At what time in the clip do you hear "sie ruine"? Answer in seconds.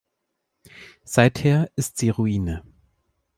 1.99-2.63